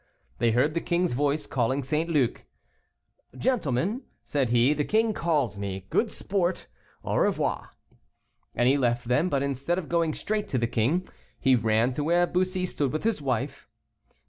[0.39, 2.09] They heard the king's voice calling St.
[2.09, 2.45] Luc.
[3.37, 5.85] "Gentlemen," said he, "the king calls me.
[5.91, 6.65] Good sport,
[7.03, 7.69] au revoir."
[8.55, 11.07] And he left them, but instead of going straight to the king,
[11.39, 13.67] he ran to where Bussy stood with his wife.